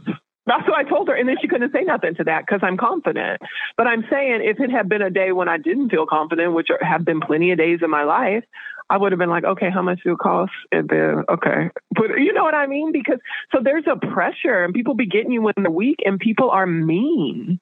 [0.48, 1.16] That's what I told her.
[1.16, 3.42] And then she couldn't say nothing to that because I'm confident.
[3.78, 6.70] But I'm saying if it had been a day when I didn't feel confident, which
[6.82, 8.44] have been plenty of days in my life,
[8.90, 10.52] I would have been like, okay, how much do it cost?
[10.72, 11.70] And then, okay.
[11.92, 12.92] But you know what I mean?
[12.92, 13.20] Because
[13.52, 16.66] so there's a pressure and people be getting you in the week and people are
[16.66, 17.60] mean.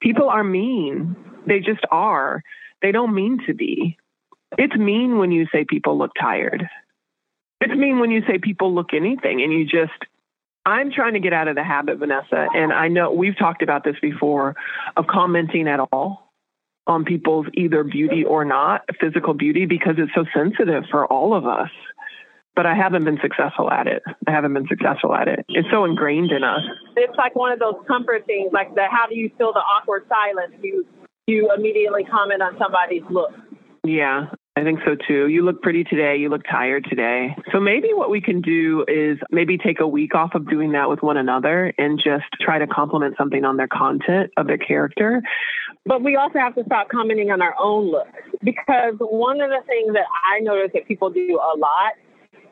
[0.00, 1.16] People are mean.
[1.46, 2.42] They just are.
[2.82, 3.96] They don't mean to be.
[4.58, 6.68] It's mean when you say people look tired.
[7.60, 10.04] It's mean when you say people look anything and you just,
[10.66, 13.84] I'm trying to get out of the habit, Vanessa, and I know we've talked about
[13.84, 14.56] this before
[14.96, 16.32] of commenting at all
[16.88, 21.46] on people's either beauty or not, physical beauty, because it's so sensitive for all of
[21.46, 21.70] us.
[22.56, 24.02] But I haven't been successful at it.
[24.26, 25.44] I haven't been successful at it.
[25.50, 26.62] It's so ingrained in us.
[26.96, 30.06] It's like one of those comfort things, like the how do you feel the awkward
[30.08, 30.54] silence?
[30.62, 30.84] You
[31.28, 33.30] you immediately comment on somebody's look.
[33.84, 35.28] Yeah, I think so too.
[35.28, 36.16] You look pretty today.
[36.16, 37.36] You look tired today.
[37.52, 40.88] So maybe what we can do is maybe take a week off of doing that
[40.88, 45.22] with one another and just try to compliment something on their content of their character.
[45.84, 48.10] But we also have to stop commenting on our own looks
[48.42, 51.92] because one of the things that I notice that people do a lot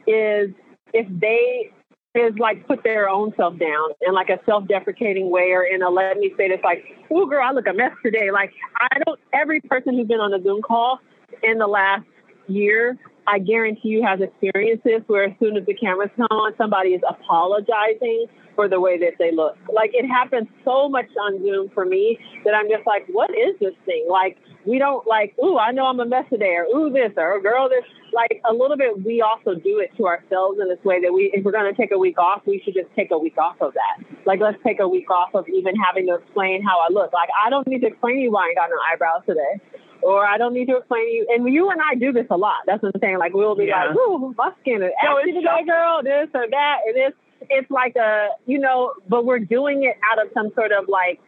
[0.06, 0.50] is
[0.92, 1.72] if they
[2.14, 5.88] is like put their own self down in like a self-deprecating way or in a
[5.88, 8.30] let me say this like, oh girl, I look a mess today.
[8.30, 11.00] Like I don't every person who's been on a Zoom call
[11.42, 12.06] in the last
[12.48, 16.52] year, I guarantee you has experienced this where as soon as the cameras come on,
[16.58, 19.56] somebody is apologizing for the way that they look.
[19.72, 23.58] Like it happens so much on Zoom for me that I'm just like, what is
[23.60, 24.06] this thing?
[24.08, 27.40] Like we don't like, ooh, I know I'm a mess today, or ooh, this, or
[27.40, 27.84] girl, this.
[28.12, 31.32] Like a little bit, we also do it to ourselves in this way that we,
[31.34, 33.56] if we're going to take a week off, we should just take a week off
[33.60, 34.04] of that.
[34.24, 37.12] Like let's take a week off of even having to explain how I look.
[37.12, 39.60] Like I don't need to explain to you why I got no eyebrows today
[40.02, 41.26] or I don't need to explain to you.
[41.30, 42.62] And you and I do this a lot.
[42.66, 43.18] That's what I'm saying.
[43.18, 43.86] Like we'll be yeah.
[43.86, 46.02] like, "Ooh, my skin is ashy today, girl.
[46.02, 47.16] This or that." And it's
[47.50, 51.20] it's like a you know, but we're doing it out of some sort of like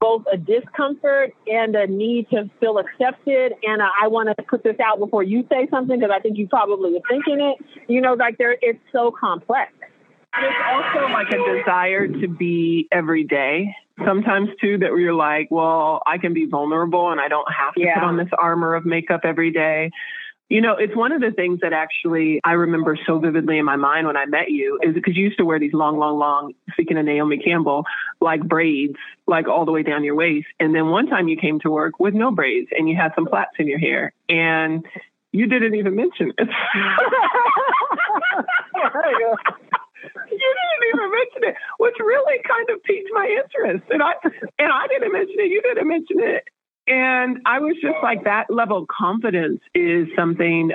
[0.00, 3.52] both a discomfort and a need to feel accepted.
[3.62, 6.38] And uh, I want to put this out before you say something because I think
[6.38, 7.82] you probably were thinking it.
[7.90, 9.72] You know, like there, it's so complex.
[10.40, 13.74] There's also like a desire to be every day.
[14.04, 17.80] Sometimes too that you're like, well, I can be vulnerable and I don't have to
[17.80, 17.94] yeah.
[17.94, 19.90] put on this armor of makeup every day.
[20.48, 23.76] You know, it's one of the things that actually I remember so vividly in my
[23.76, 26.54] mind when I met you is because you used to wear these long, long, long,
[26.72, 27.84] speaking of Naomi Campbell,
[28.20, 28.96] like braids,
[29.26, 30.46] like all the way down your waist.
[30.58, 33.26] And then one time you came to work with no braids and you had some
[33.26, 34.86] plaits in your hair and
[35.32, 36.48] you didn't even mention it.
[40.80, 43.84] didn't even mention it, which really kind of piqued my interest.
[43.90, 44.12] And I
[44.58, 45.50] and I didn't mention it.
[45.50, 46.44] You didn't mention it.
[46.88, 50.70] And I was just like, that level of confidence is something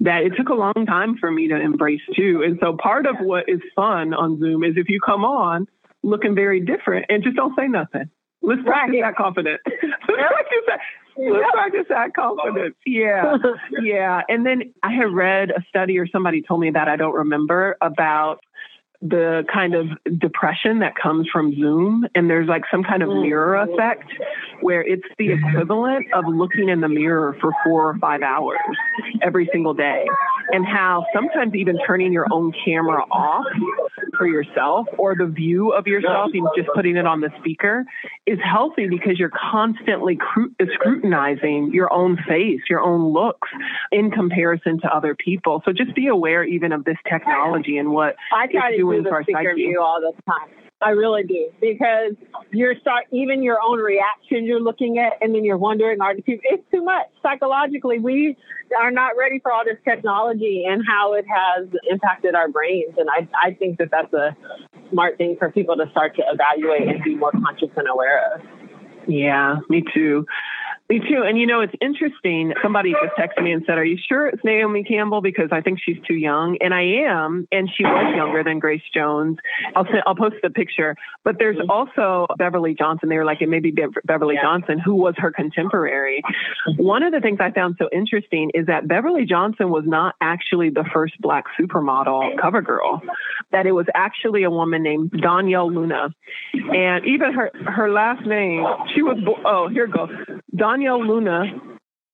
[0.00, 2.42] that it took a long time for me to embrace too.
[2.46, 5.66] And so part of what is fun on Zoom is if you come on
[6.04, 8.08] looking very different and just don't say nothing.
[8.40, 9.08] Let's practice right.
[9.08, 9.60] that confidence.
[9.66, 10.78] Let's practice that.
[11.18, 12.76] Let's practice that confidence.
[12.86, 13.36] Yeah.
[13.82, 14.22] Yeah.
[14.28, 17.76] And then I had read a study or somebody told me that I don't remember
[17.80, 18.38] about
[19.00, 19.86] the kind of
[20.18, 22.06] depression that comes from Zoom.
[22.14, 23.22] And there's like some kind of mm.
[23.22, 24.10] mirror effect
[24.60, 25.48] where it's the mm-hmm.
[25.48, 28.58] equivalent of looking in the mirror for four or five hours
[29.22, 30.04] every single day.
[30.50, 33.44] And how sometimes even turning your own camera off
[34.16, 37.84] for yourself or the view of yourself, even just putting it on the speaker,
[38.26, 40.18] is healthy because you're constantly
[40.74, 43.48] scrutinizing your own face, your own looks
[43.92, 45.62] in comparison to other people.
[45.64, 48.46] So just be aware even of this technology and what I
[48.92, 50.50] try to the speaker view all the time.
[50.80, 52.14] I really do because
[52.52, 56.22] you're start even your own reaction you're looking at, and then you're wondering, are the
[56.22, 56.44] people?
[56.44, 57.98] It's too much psychologically.
[57.98, 58.36] We
[58.78, 63.08] are not ready for all this technology and how it has impacted our brains, and
[63.10, 64.36] I I think that that's a
[64.90, 68.42] smart thing for people to start to evaluate and be more conscious and aware of.
[69.08, 70.26] Yeah, me too.
[70.90, 71.22] Me too.
[71.22, 72.54] And you know, it's interesting.
[72.62, 75.20] Somebody just texted me and said, Are you sure it's Naomi Campbell?
[75.20, 76.56] Because I think she's too young.
[76.62, 77.46] And I am.
[77.52, 79.36] And she was younger than Grace Jones.
[79.76, 80.96] I'll send, I'll post the picture.
[81.24, 81.70] But there's mm-hmm.
[81.70, 83.10] also Beverly Johnson.
[83.10, 83.74] They were like, it may be
[84.04, 84.42] Beverly yeah.
[84.42, 86.22] Johnson, who was her contemporary.
[86.78, 90.70] One of the things I found so interesting is that Beverly Johnson was not actually
[90.70, 93.02] the first black supermodel cover girl,
[93.52, 96.08] that it was actually a woman named Donyale Luna.
[96.54, 100.08] And even her, her last name, she was, oh, here it goes.
[100.78, 101.44] Donyale Luna,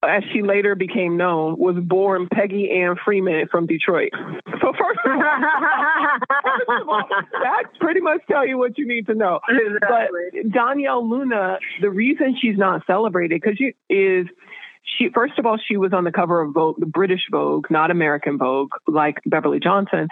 [0.03, 4.11] as she later became known, was born Peggy Ann Freeman from Detroit.
[4.61, 5.23] So first of, all,
[6.43, 7.03] first of all,
[7.43, 9.41] that pretty much tell you what you need to know.
[9.49, 10.43] Exactly.
[10.43, 14.27] But Donyale Luna, the reason she's not celebrated because she is
[14.99, 17.91] she first of all she was on the cover of Vogue, the British Vogue, not
[17.91, 20.09] American Vogue, like Beverly Johnson.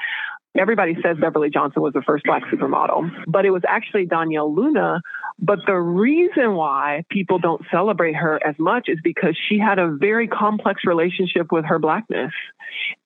[0.58, 5.00] Everybody says Beverly Johnson was the first black supermodel, but it was actually Donyale Luna.
[5.38, 9.88] But the reason why people don't celebrate her as much is because she had a
[9.88, 12.32] very complex relationship with her blackness.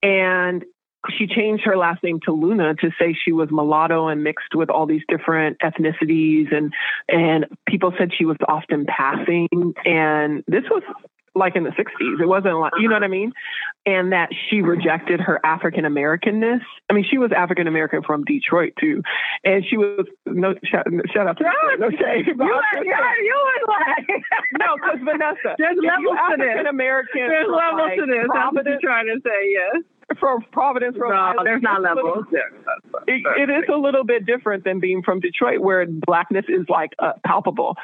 [0.03, 0.65] And
[1.17, 4.71] she changed her last name to Luna to say she was mulatto and mixed with
[4.71, 6.73] all these different ethnicities and
[7.09, 9.49] and people said she was often passing
[9.85, 10.83] and this was
[11.37, 12.21] like in the 60s.
[12.21, 13.33] It wasn't like, you know what I mean?
[13.85, 16.61] And that she rejected her African Americanness.
[16.91, 19.03] I mean, she was African American from Detroit too.
[19.45, 21.37] And she was, no, shut, shut up.
[21.79, 22.27] No shade.
[22.27, 24.09] You, you was like,
[24.59, 26.47] no, because Vanessa, there's levels to this.
[26.49, 27.29] African American.
[27.29, 28.27] There's levels like, to this.
[28.33, 29.83] That's what you're trying to say, yes
[30.21, 32.25] from Providence, Rhode no, there's not levels.
[33.09, 36.93] It, it is a little bit different than being from Detroit, where blackness is like
[36.99, 37.77] uh, palpable.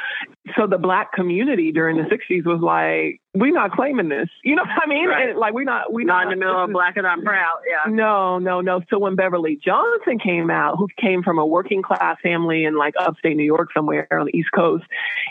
[0.56, 4.62] So the black community during the '60s was like, "We're not claiming this." You know
[4.66, 5.08] what I mean?
[5.08, 5.30] Right.
[5.30, 7.58] And like we're not we not, not in the middle of black and I'm proud.
[7.68, 7.90] Yeah.
[7.90, 8.82] No, no, no.
[8.88, 12.94] So when Beverly Johnson came out, who came from a working class family in like
[13.00, 14.84] upstate New York somewhere on the East Coast,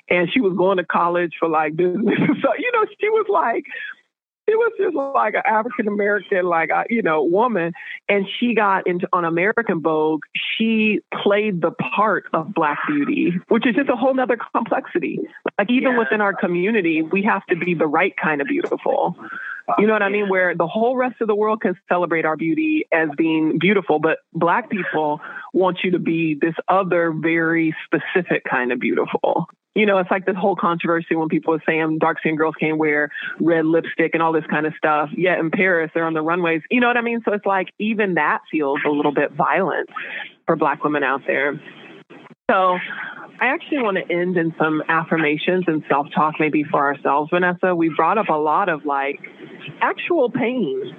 [0.10, 3.66] and she was going to college for like business, so you know she was like
[4.48, 7.74] it was just like an African American, like a, you know, woman,
[8.10, 10.24] and she got into on American Vogue.
[10.58, 15.20] She played the part of Black Beauty, which is just a whole nother complexity.
[15.58, 16.00] Like even yeah.
[16.00, 19.16] within our community, we have to be the right kind of beautiful.
[19.78, 20.28] You know what I mean?
[20.28, 24.18] Where the whole rest of the world can celebrate our beauty as being beautiful, but
[24.34, 25.22] Black people
[25.54, 30.26] want you to be this other very specific kind of beautiful you know, it's like
[30.26, 34.12] this whole controversy when people are saying um, dark skinned girls can't wear red lipstick
[34.14, 35.10] and all this kind of stuff.
[35.16, 36.62] Yet in Paris, they're on the runways.
[36.70, 37.22] You know what I mean?
[37.24, 39.90] So it's like even that feels a little bit violent
[40.46, 41.60] for black women out there.
[42.50, 42.78] So
[43.40, 47.74] I actually want to end in some affirmations and self talk maybe for ourselves, Vanessa.
[47.74, 49.20] We brought up a lot of like
[49.82, 50.94] actual pain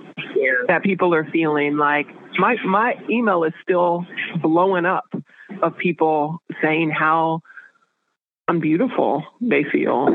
[0.69, 1.77] that people are feeling.
[1.77, 2.07] Like
[2.39, 4.07] my my email is still
[4.41, 5.05] blowing up
[5.63, 7.43] of people saying how
[8.49, 10.09] unbeautiful they feel.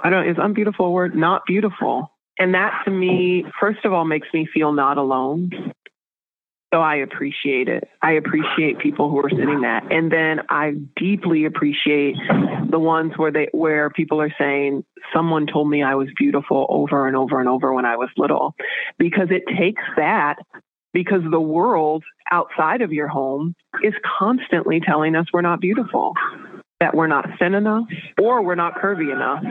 [0.00, 1.14] I don't, is unbeautiful a word?
[1.14, 2.10] Not beautiful.
[2.38, 5.50] And that to me, first of all, makes me feel not alone.
[6.74, 7.88] So I appreciate it.
[8.02, 9.92] I appreciate people who are sitting that.
[9.92, 12.16] And then I deeply appreciate
[12.68, 14.84] the ones where they where people are saying
[15.14, 18.56] someone told me I was beautiful over and over and over when I was little.
[18.98, 20.38] Because it takes that
[20.92, 26.14] because the world outside of your home is constantly telling us we're not beautiful,
[26.80, 27.86] that we're not thin enough
[28.20, 29.42] or we're not curvy enough,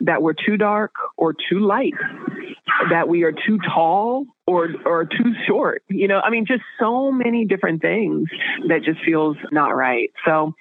[0.00, 1.94] that we're too dark or too light,
[2.90, 5.82] that we are too tall or or too short.
[5.88, 8.28] You know, I mean just so many different things
[8.68, 10.10] that just feels not right.
[10.24, 10.54] So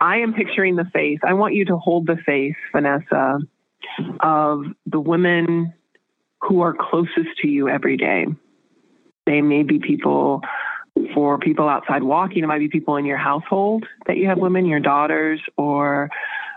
[0.00, 1.20] I am picturing the face.
[1.26, 3.38] I want you to hold the face, Vanessa,
[4.20, 5.72] of the women
[6.42, 8.26] who are closest to you every day.
[9.26, 10.42] They may be people
[11.14, 12.44] for people outside walking.
[12.44, 16.10] It might be people in your household that you have women, your daughters, or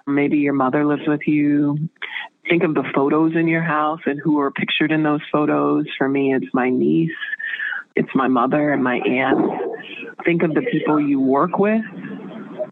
[0.06, 1.90] maybe your mother lives with you.
[2.50, 5.86] Think of the photos in your house and who are pictured in those photos.
[5.98, 7.12] For me, it's my niece,
[7.96, 9.40] it's my mother, and my aunt.
[10.26, 11.82] Think of the people you work with.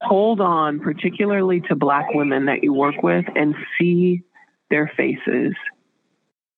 [0.03, 4.23] Hold on, particularly to Black women that you work with, and see
[4.69, 5.53] their faces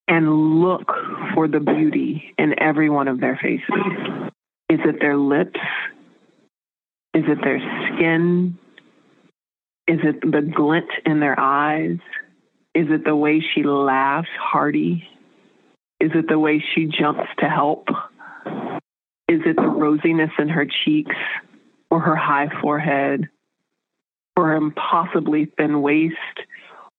[0.07, 0.87] and look
[1.33, 4.31] for the beauty in every one of their faces.
[4.69, 5.59] Is it their lips?
[7.13, 7.59] Is it their
[7.93, 8.57] skin?
[9.87, 11.99] Is it the glint in their eyes?
[12.75, 15.07] Is it the way she laughs hearty?
[16.01, 17.87] Is it the way she jumps to help?
[19.29, 21.15] Is it the rosiness in her cheeks
[21.89, 23.29] or her high forehead
[24.35, 26.15] or her impossibly thin waist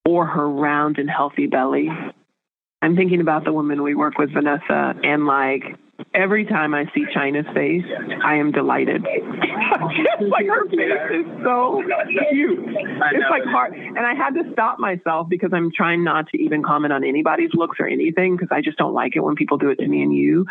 [0.04, 1.90] or her round and healthy belly?
[2.80, 5.76] I'm thinking about the women we work with, Vanessa, and like
[6.14, 7.84] every time I see China's face,
[8.24, 9.02] I am delighted.
[10.20, 11.82] like her face is so
[12.30, 12.58] cute.
[12.68, 13.74] It's like hard.
[13.74, 17.50] And I had to stop myself because I'm trying not to even comment on anybody's
[17.54, 20.02] looks or anything because I just don't like it when people do it to me
[20.02, 20.46] and you.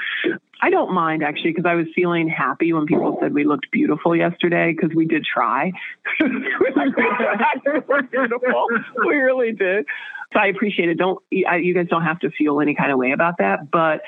[0.62, 4.16] I don't mind actually because I was feeling happy when people said we looked beautiful
[4.16, 5.72] yesterday because we did try.
[6.20, 6.30] we
[8.12, 8.68] beautiful.
[9.06, 9.86] We really did.
[10.34, 10.98] So I appreciate it.
[10.98, 14.02] Don't you guys don't have to feel any kind of way about that, but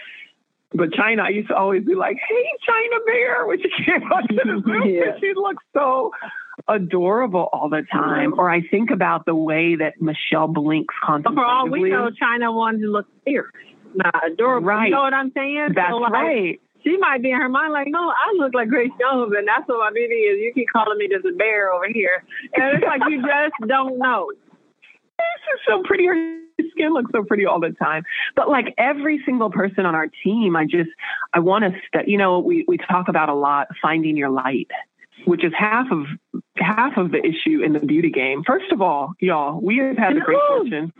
[0.74, 4.28] but China, I used to always be like, "Hey, China Bear," when she came out
[4.30, 5.18] to the Zoom, yeah.
[5.20, 6.12] she looks so
[6.68, 8.34] adorable all the time.
[8.38, 11.42] Or I think about the way that Michelle blinks constantly.
[11.42, 13.52] For all we know, China wanted to look fierce,
[13.96, 14.68] not adorable.
[14.68, 14.86] Right.
[14.86, 15.70] You know what I'm saying?
[15.76, 16.62] That's so, like, right.
[16.84, 19.68] She might be in her mind like, no, I look like Grace Jones, and that's
[19.68, 20.40] what my beauty is.
[20.40, 23.98] You keep calling me just a bear over here, and it's like you just don't
[23.98, 24.32] know
[25.20, 26.06] this is so pretty.
[26.06, 26.40] Her
[26.72, 28.04] skin looks so pretty all the time.
[28.36, 30.90] But like every single person on our team, I just
[31.34, 34.70] I want to st- you know we we talk about a lot finding your light,
[35.26, 36.06] which is half of
[36.58, 38.44] half of the issue in the beauty game.
[38.46, 40.94] First of all, y'all, we have had the great fortune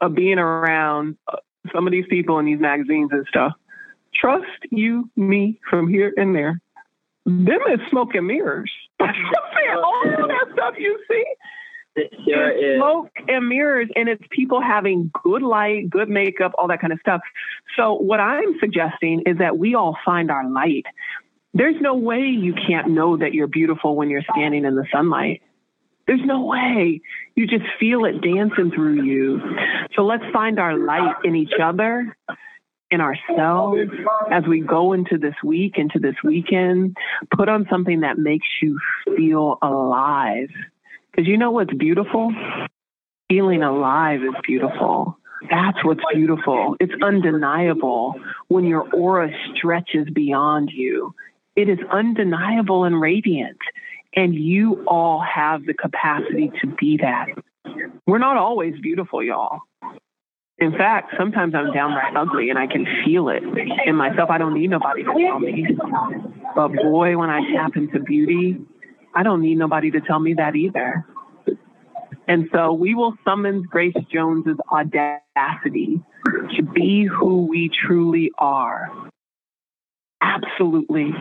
[0.00, 1.36] of being around uh,
[1.72, 3.52] some of these people in these magazines and stuff.
[4.14, 6.60] Trust you, me, from here and there.
[7.26, 8.70] Them is smoke and mirrors.
[9.00, 11.24] all that stuff you see
[11.96, 12.78] sure is.
[12.78, 16.98] smoke and mirrors, and it's people having good light, good makeup, all that kind of
[17.00, 17.20] stuff.
[17.76, 20.84] So, what I'm suggesting is that we all find our light.
[21.52, 25.42] There's no way you can't know that you're beautiful when you're standing in the sunlight.
[26.06, 27.00] There's no way.
[27.34, 29.40] You just feel it dancing through you.
[29.94, 32.14] So let's find our light in each other,
[32.90, 33.90] in ourselves
[34.30, 36.96] as we go into this week, into this weekend.
[37.34, 38.78] Put on something that makes you
[39.16, 40.50] feel alive
[41.14, 42.32] because you know what's beautiful?
[43.28, 45.16] Feeling alive is beautiful.
[45.48, 46.76] That's what's beautiful.
[46.80, 48.14] It's undeniable
[48.48, 51.14] when your aura stretches beyond you.
[51.54, 53.58] It is undeniable and radiant.
[54.16, 57.26] And you all have the capacity to be that.
[58.06, 59.60] We're not always beautiful, y'all.
[60.58, 63.42] In fact, sometimes I'm downright ugly and I can feel it
[63.86, 64.30] in myself.
[64.30, 65.66] I don't need nobody to tell me.
[66.54, 68.60] But boy, when I tap into beauty,
[69.14, 71.06] I don't need nobody to tell me that either.
[72.26, 76.00] And so we will summon Grace Jones's audacity
[76.56, 78.90] to be who we truly are.
[80.22, 81.12] Absolutely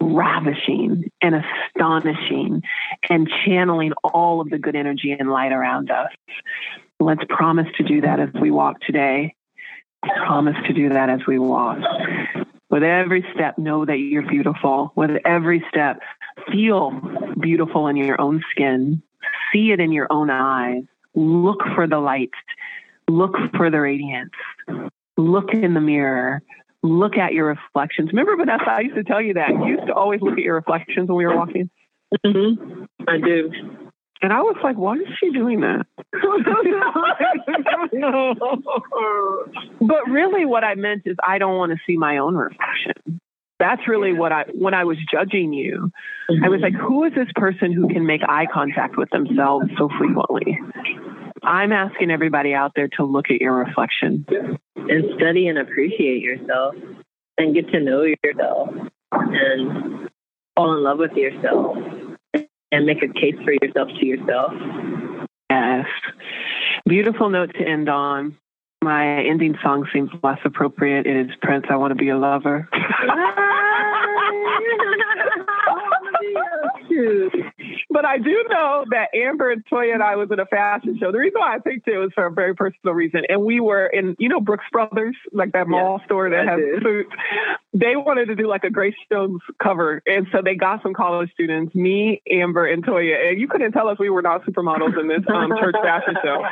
[0.00, 2.62] ravishing and astonishing
[3.08, 6.10] and channeling all of the good energy and light around us.
[6.98, 9.34] Let's promise to do that as we walk today.
[10.02, 11.78] Promise to do that as we walk.
[12.70, 14.92] With every step, know that you're beautiful.
[14.94, 16.00] With every step,
[16.50, 16.92] feel
[17.40, 19.02] beautiful in your own skin.
[19.52, 20.84] See it in your own eyes.
[21.14, 22.30] Look for the light.
[23.08, 24.30] Look for the radiance.
[25.16, 26.42] Look in the mirror.
[26.82, 28.10] Look at your reflections.
[28.12, 29.50] Remember, Vanessa, I used to tell you that.
[29.50, 31.68] You used to always look at your reflections when we were walking.
[32.24, 32.84] Mm-hmm.
[33.06, 33.50] I do.
[34.22, 35.86] And I was like, why is she doing that?
[39.80, 43.19] but really, what I meant is, I don't want to see my own reflection.
[43.60, 45.92] That's really what I, when I was judging you,
[46.30, 46.62] I was mm-hmm.
[46.62, 50.58] like, who is this person who can make eye contact with themselves so frequently?
[51.42, 54.24] I'm asking everybody out there to look at your reflection
[54.76, 56.74] and study and appreciate yourself
[57.38, 58.70] and get to know yourself
[59.12, 60.08] and
[60.56, 61.76] fall in love with yourself
[62.72, 64.52] and make a case for yourself to yourself.
[65.50, 65.86] Yes.
[66.86, 68.36] Beautiful note to end on.
[68.82, 71.06] My ending song seems less appropriate.
[71.06, 72.66] It is Prince, I Want to Be a Lover.
[77.90, 81.12] but I do know that Amber and Toya and I was in a fashion show.
[81.12, 83.22] The reason why I picked it was for a very personal reason.
[83.28, 86.50] And we were in, you know, Brooks Brothers, like that mall yeah, store that I
[86.50, 86.82] has did.
[86.82, 87.06] food.
[87.72, 90.02] They wanted to do like a Grace Jones cover.
[90.06, 93.30] And so they got some college students, me, Amber, and Toya.
[93.30, 96.42] And you couldn't tell us we were not supermodels in this um, church fashion show.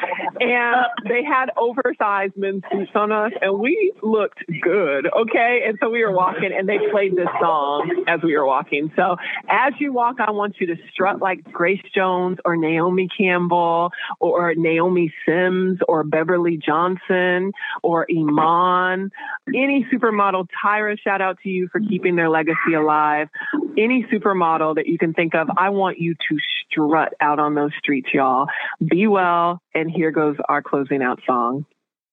[0.41, 5.07] And they had oversized men's suits on us, and we looked good.
[5.07, 5.63] Okay.
[5.67, 8.93] And so we were walking, and they played this song as we were walking.
[8.95, 9.17] So
[9.49, 13.91] as you walk, I want you to strut like Grace Jones or Naomi Campbell
[14.21, 17.53] or Naomi Sims or Beverly Johnson
[17.83, 19.11] or Iman.
[19.49, 21.91] Any supermodel, Tyra, shout out to you for mm-hmm.
[21.91, 23.29] keeping their legacy alive.
[23.77, 26.37] Any supermodel that you can think of, I want you to
[26.71, 28.47] strut out on those streets, y'all.
[28.85, 29.63] Be well.
[29.75, 31.65] And here goes our closing out song.